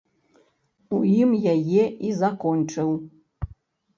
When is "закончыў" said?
2.21-2.89